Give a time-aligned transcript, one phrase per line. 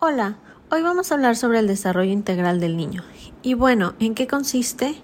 [0.00, 0.36] Hola,
[0.70, 3.02] hoy vamos a hablar sobre el desarrollo integral del niño.
[3.42, 4.94] Y bueno, ¿en qué consiste?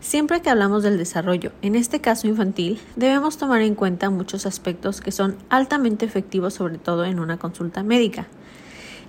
[0.00, 5.02] Siempre que hablamos del desarrollo, en este caso infantil, debemos tomar en cuenta muchos aspectos
[5.02, 8.26] que son altamente efectivos, sobre todo en una consulta médica.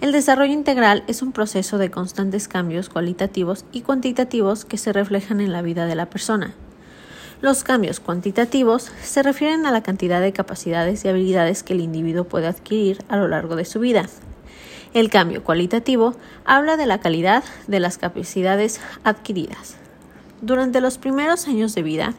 [0.02, 5.40] El desarrollo integral es un proceso de constantes cambios cualitativos y cuantitativos que se reflejan
[5.40, 6.54] en la vida de la persona.
[7.40, 12.26] Los cambios cuantitativos se refieren a la cantidad de capacidades y habilidades que el individuo
[12.26, 14.10] puede adquirir a lo largo de su vida,
[14.94, 19.76] el cambio cualitativo habla de la calidad de las capacidades adquiridas.
[20.42, 22.14] Durante los primeros años de vida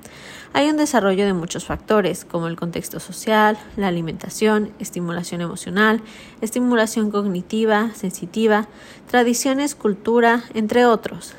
[0.52, 6.02] hay un desarrollo de muchos factores, como el contexto social, la alimentación, estimulación emocional,
[6.40, 8.66] estimulación cognitiva, sensitiva,
[9.08, 11.34] tradiciones, cultura, entre otros.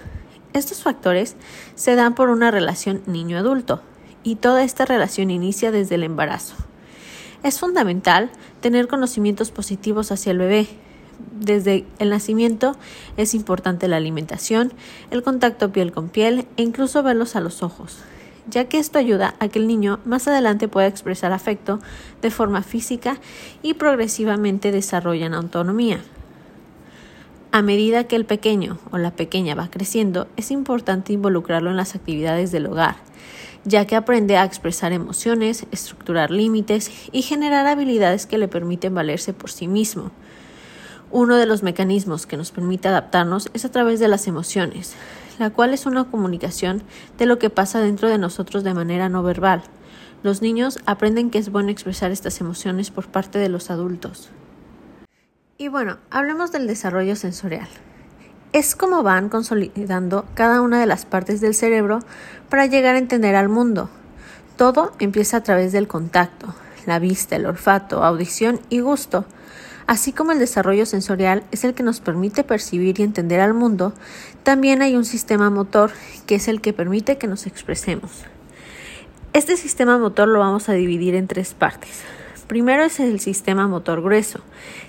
[0.54, 1.36] Estos factores
[1.76, 3.82] se dan por una relación niño-adulto,
[4.24, 6.56] y toda esta relación inicia desde el embarazo.
[7.44, 8.30] Es fundamental
[8.60, 10.68] tener conocimientos positivos hacia el bebé,
[11.40, 12.76] desde el nacimiento
[13.18, 14.74] es importante la alimentación,
[15.10, 18.00] el contacto piel con piel e incluso verlos a los ojos,
[18.50, 21.80] ya que esto ayuda a que el niño más adelante pueda expresar afecto
[22.22, 23.18] de forma física
[23.62, 26.02] y progresivamente desarrollan autonomía.
[27.54, 31.96] A medida que el pequeño o la pequeña va creciendo, es importante involucrarlo en las
[31.96, 32.96] actividades del hogar,
[33.66, 39.34] ya que aprende a expresar emociones, estructurar límites y generar habilidades que le permiten valerse
[39.34, 40.12] por sí mismo.
[41.14, 44.94] Uno de los mecanismos que nos permite adaptarnos es a través de las emociones,
[45.40, 46.84] la cual es una comunicación
[47.18, 49.62] de lo que pasa dentro de nosotros de manera no verbal.
[50.24, 54.30] Los niños aprenden que es bueno expresar estas emociones por parte de los adultos.
[55.58, 57.68] Y bueno, hablemos del desarrollo sensorial.
[58.54, 62.00] Es como van consolidando cada una de las partes del cerebro
[62.50, 63.90] para llegar a entender al mundo.
[64.56, 66.54] Todo empieza a través del contacto,
[66.86, 69.26] la vista, el olfato, audición y gusto.
[69.88, 73.94] Así como el desarrollo sensorial es el que nos permite percibir y entender al mundo,
[74.44, 75.92] también hay un sistema motor
[76.26, 78.12] que es el que permite que nos expresemos.
[79.34, 82.04] Este sistema motor lo vamos a dividir en tres partes.
[82.48, 84.42] Primero es el sistema motor grueso.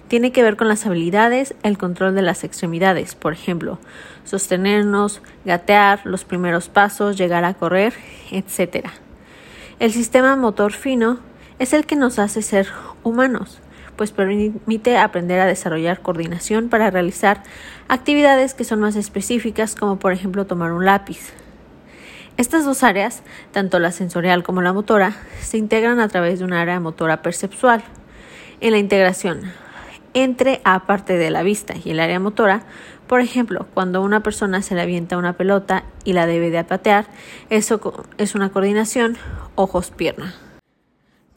[0.09, 3.79] Tiene que ver con las habilidades, el control de las extremidades, por ejemplo,
[4.25, 7.95] sostenernos, gatear, los primeros pasos, llegar a correr,
[8.33, 8.89] etc.
[9.79, 11.21] El sistema motor fino
[11.61, 12.67] es el que nos hace ser
[13.05, 13.61] humanos
[13.97, 17.43] pues permite aprender a desarrollar coordinación para realizar
[17.89, 21.33] actividades que son más específicas, como por ejemplo tomar un lápiz.
[22.37, 23.23] Estas dos áreas,
[23.53, 27.85] tanto la sensorial como la motora, se integran a través de un área motora perceptual.
[28.61, 29.53] En la integración
[30.15, 32.63] entre aparte de la vista y el área motora,
[33.07, 37.07] por ejemplo, cuando una persona se le avienta una pelota y la debe de patear,
[37.51, 39.17] eso es una coordinación
[39.55, 40.35] ojos-pierna.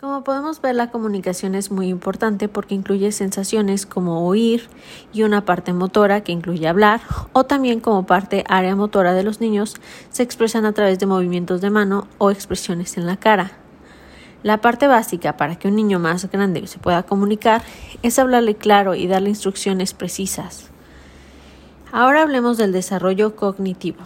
[0.05, 4.69] Como podemos ver, la comunicación es muy importante porque incluye sensaciones como oír
[5.11, 7.01] y una parte motora que incluye hablar,
[7.33, 9.77] o también como parte área motora de los niños
[10.11, 13.53] se expresan a través de movimientos de mano o expresiones en la cara.
[14.43, 17.63] La parte básica para que un niño más grande se pueda comunicar
[18.03, 20.69] es hablarle claro y darle instrucciones precisas.
[21.91, 24.03] Ahora hablemos del desarrollo cognitivo.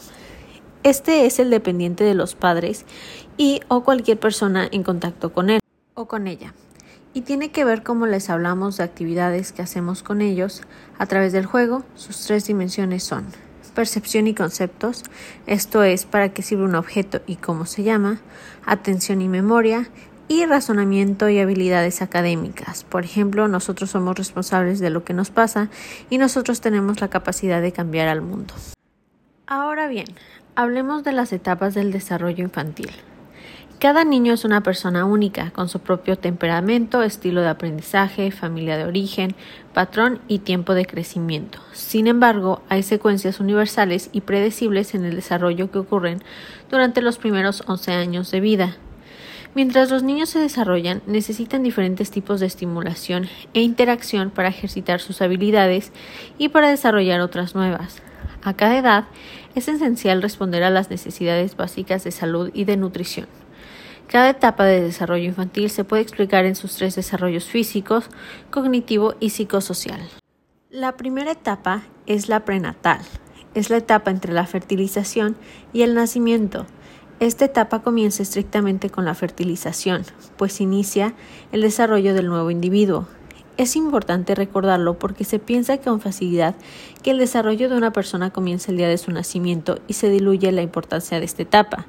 [0.83, 2.85] Este es el dependiente de los padres
[3.35, 5.58] y o cualquier persona en contacto con él
[5.99, 6.53] o con ella.
[7.13, 10.61] Y tiene que ver cómo les hablamos de actividades que hacemos con ellos
[10.97, 11.83] a través del juego.
[11.95, 13.25] Sus tres dimensiones son
[13.79, 15.03] percepción y conceptos,
[15.47, 18.19] esto es para qué sirve un objeto y cómo se llama,
[18.65, 19.89] atención y memoria,
[20.27, 22.83] y razonamiento y habilidades académicas.
[22.83, 25.69] Por ejemplo, nosotros somos responsables de lo que nos pasa
[26.09, 28.53] y nosotros tenemos la capacidad de cambiar al mundo.
[29.47, 30.07] Ahora bien,
[30.55, 32.91] hablemos de las etapas del desarrollo infantil.
[33.79, 38.83] Cada niño es una persona única, con su propio temperamento, estilo de aprendizaje, familia de
[38.83, 39.35] origen,
[39.73, 41.59] patrón y tiempo de crecimiento.
[41.71, 46.21] Sin embargo, hay secuencias universales y predecibles en el desarrollo que ocurren
[46.69, 48.75] durante los primeros 11 años de vida.
[49.55, 55.21] Mientras los niños se desarrollan, necesitan diferentes tipos de estimulación e interacción para ejercitar sus
[55.21, 55.93] habilidades
[56.37, 58.01] y para desarrollar otras nuevas.
[58.43, 59.05] A cada edad
[59.55, 63.38] es esencial responder a las necesidades básicas de salud y de nutrición.
[64.09, 68.09] Cada etapa de desarrollo infantil se puede explicar en sus tres desarrollos físicos,
[68.49, 70.01] cognitivo y psicosocial.
[70.71, 73.01] La primera etapa es la prenatal.
[73.53, 75.37] Es la etapa entre la fertilización
[75.73, 76.65] y el nacimiento.
[77.19, 80.03] Esta etapa comienza estrictamente con la fertilización,
[80.37, 81.13] pues inicia
[81.51, 83.07] el desarrollo del nuevo individuo.
[83.57, 86.55] Es importante recordarlo porque se piensa con facilidad
[87.03, 90.51] que el desarrollo de una persona comienza el día de su nacimiento y se diluye
[90.51, 91.85] la importancia de esta etapa.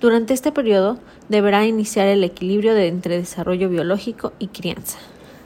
[0.00, 0.98] Durante este periodo
[1.28, 4.98] deberá iniciar el equilibrio entre desarrollo biológico y crianza.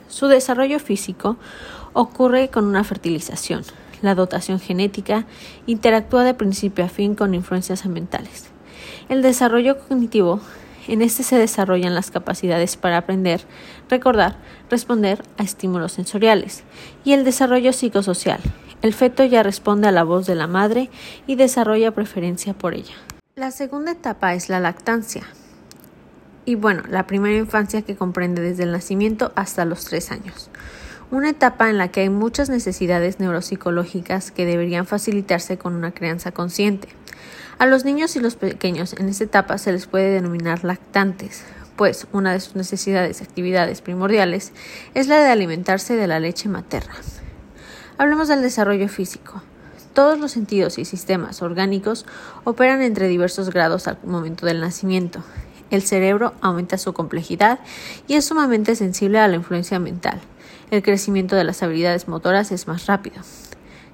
[0.08, 1.36] Su desarrollo físico
[1.92, 3.62] ocurre con una fertilización.
[4.00, 5.26] La dotación genética
[5.66, 8.46] interactúa de principio a fin con influencias ambientales.
[9.08, 10.40] El desarrollo cognitivo
[10.86, 13.40] en este se desarrollan las capacidades para aprender,
[13.90, 14.36] recordar,
[14.70, 16.62] responder a estímulos sensoriales
[17.04, 18.38] y el desarrollo psicosocial.
[18.82, 20.90] El feto ya responde a la voz de la madre
[21.26, 22.94] y desarrolla preferencia por ella.
[23.36, 25.24] La segunda etapa es la lactancia.
[26.44, 30.50] Y bueno, la primera infancia que comprende desde el nacimiento hasta los tres años.
[31.10, 36.30] Una etapa en la que hay muchas necesidades neuropsicológicas que deberían facilitarse con una crianza
[36.30, 36.86] consciente.
[37.58, 41.42] A los niños y los pequeños en esta etapa se les puede denominar lactantes,
[41.74, 44.52] pues una de sus necesidades y actividades primordiales
[44.94, 46.94] es la de alimentarse de la leche materna.
[47.98, 49.42] Hablemos del desarrollo físico.
[49.94, 52.04] Todos los sentidos y sistemas orgánicos
[52.42, 55.22] operan entre diversos grados al momento del nacimiento.
[55.70, 57.60] El cerebro aumenta su complejidad
[58.08, 60.20] y es sumamente sensible a la influencia mental.
[60.72, 63.22] El crecimiento de las habilidades motoras es más rápido.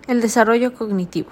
[0.08, 1.30] El desarrollo cognitivo.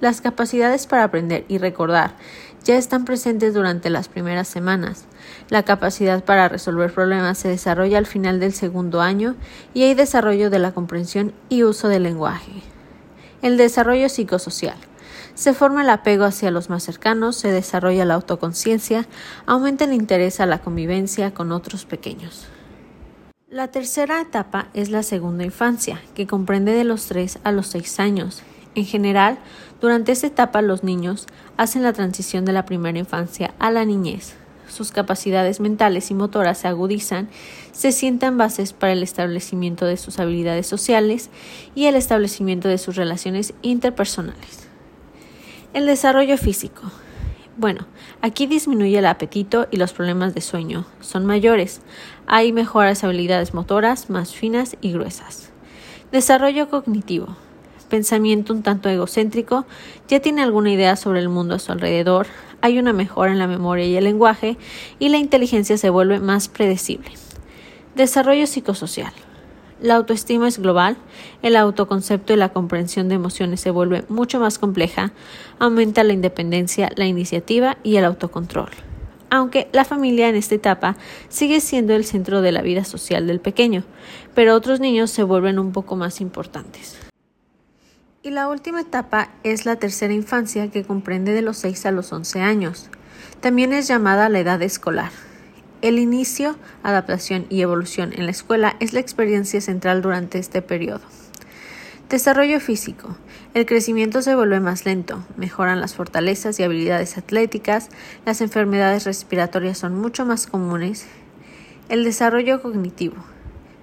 [0.00, 2.14] Las capacidades para aprender y recordar
[2.62, 5.06] ya están presentes durante las primeras semanas.
[5.48, 9.34] La capacidad para resolver problemas se desarrolla al final del segundo año
[9.74, 12.62] y hay desarrollo de la comprensión y uso del lenguaje.
[13.40, 14.76] El desarrollo psicosocial.
[15.34, 19.06] Se forma el apego hacia los más cercanos, se desarrolla la autoconciencia,
[19.46, 22.48] aumenta el interés a la convivencia con otros pequeños.
[23.48, 28.00] La tercera etapa es la segunda infancia, que comprende de los 3 a los 6
[28.00, 28.42] años.
[28.74, 29.38] En general,
[29.80, 31.26] durante esta etapa los niños
[31.56, 34.34] hacen la transición de la primera infancia a la niñez.
[34.68, 37.28] Sus capacidades mentales y motoras se agudizan,
[37.72, 41.30] se sientan bases para el establecimiento de sus habilidades sociales
[41.74, 44.68] y el establecimiento de sus relaciones interpersonales.
[45.74, 46.82] El desarrollo físico.
[47.56, 47.86] Bueno,
[48.22, 51.80] aquí disminuye el apetito y los problemas de sueño son mayores.
[52.26, 55.50] Hay mejoras habilidades motoras más finas y gruesas.
[56.12, 57.36] Desarrollo cognitivo
[57.88, 59.66] pensamiento un tanto egocéntrico,
[60.08, 62.26] ya tiene alguna idea sobre el mundo a su alrededor,
[62.60, 64.56] hay una mejora en la memoria y el lenguaje,
[64.98, 67.10] y la inteligencia se vuelve más predecible.
[67.94, 69.12] Desarrollo psicosocial.
[69.80, 70.96] La autoestima es global,
[71.42, 75.12] el autoconcepto y la comprensión de emociones se vuelve mucho más compleja,
[75.60, 78.70] aumenta la independencia, la iniciativa y el autocontrol.
[79.30, 80.96] Aunque la familia en esta etapa
[81.28, 83.84] sigue siendo el centro de la vida social del pequeño,
[84.34, 87.07] pero otros niños se vuelven un poco más importantes.
[88.20, 92.12] Y la última etapa es la tercera infancia que comprende de los 6 a los
[92.12, 92.90] 11 años.
[93.40, 95.12] También es llamada la edad escolar.
[95.82, 101.02] El inicio, adaptación y evolución en la escuela es la experiencia central durante este periodo.
[102.08, 103.16] Desarrollo físico.
[103.54, 107.88] El crecimiento se vuelve más lento, mejoran las fortalezas y habilidades atléticas,
[108.26, 111.06] las enfermedades respiratorias son mucho más comunes.
[111.88, 113.14] El desarrollo cognitivo.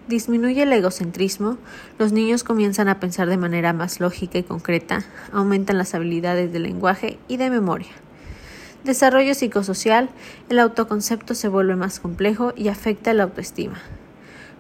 [0.07, 1.57] Disminuye el egocentrismo,
[1.97, 6.59] los niños comienzan a pensar de manera más lógica y concreta, aumentan las habilidades de
[6.59, 7.89] lenguaje y de memoria.
[8.83, 10.09] Desarrollo psicosocial,
[10.49, 13.81] el autoconcepto se vuelve más complejo y afecta la autoestima.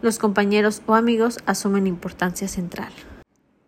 [0.01, 2.91] Los compañeros o amigos asumen importancia central.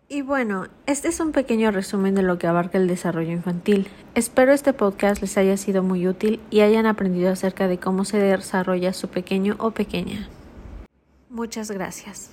[0.09, 3.87] Y bueno, este es un pequeño resumen de lo que abarca el desarrollo infantil.
[4.15, 8.17] Espero este podcast les haya sido muy útil y hayan aprendido acerca de cómo se
[8.17, 10.27] desarrolla su pequeño o pequeña.
[11.29, 12.29] Muchas gracias.